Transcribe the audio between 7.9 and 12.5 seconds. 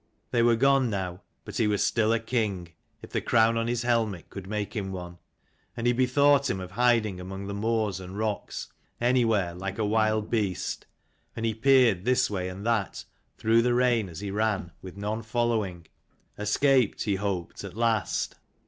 and rocks, anywhere, like a wild beast: and he peered this way